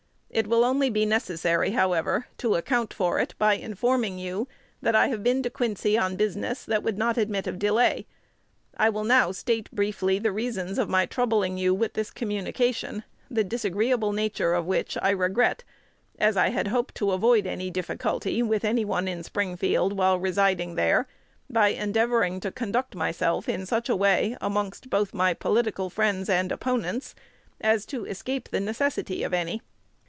It 0.33 0.47
will 0.47 0.63
only 0.63 0.89
be 0.89 1.05
necessary, 1.05 1.71
however, 1.71 2.25
to 2.37 2.55
account 2.55 2.93
for 2.93 3.19
it 3.19 3.35
by 3.37 3.55
informing 3.55 4.17
you 4.17 4.47
that 4.81 4.95
I 4.95 5.09
have 5.09 5.23
been 5.23 5.43
to 5.43 5.49
Quincy 5.49 5.97
on 5.97 6.15
business 6.15 6.63
that 6.63 6.83
would 6.83 6.97
not 6.97 7.17
admit 7.17 7.47
of 7.47 7.59
delay. 7.59 8.07
I 8.77 8.89
will 8.91 9.03
now 9.03 9.33
state 9.33 9.69
briefly 9.73 10.19
the 10.19 10.31
reasons 10.31 10.79
of 10.79 10.87
my 10.87 11.05
troubling 11.05 11.57
you 11.57 11.73
with 11.75 11.95
this 11.95 12.11
communication, 12.11 13.03
the 13.29 13.43
disagreeable 13.43 14.13
nature 14.13 14.53
of 14.53 14.65
which 14.65 14.97
I 15.01 15.09
regret, 15.09 15.65
as 16.17 16.37
I 16.37 16.47
had 16.51 16.69
hoped 16.69 16.95
to 16.95 17.11
avoid 17.11 17.45
any 17.45 17.69
difficulty 17.69 18.41
with 18.41 18.63
any 18.63 18.85
one 18.85 19.09
in 19.09 19.23
Springfield 19.23 19.91
while 19.97 20.17
residing 20.17 20.75
there, 20.75 21.09
by 21.49 21.67
endeavoring 21.71 22.39
to 22.39 22.53
conduct 22.53 22.95
myself 22.95 23.49
in 23.49 23.65
such 23.65 23.89
a 23.89 23.97
way 23.97 24.37
amongst 24.39 24.89
both 24.89 25.13
my 25.13 25.33
political 25.33 25.89
friends 25.89 26.29
and 26.29 26.53
opponents, 26.53 27.15
as 27.59 27.85
to 27.87 28.05
escape 28.05 28.47
the 28.47 28.61
necessity 28.61 29.23
of 29.23 29.33
any. 29.33 29.61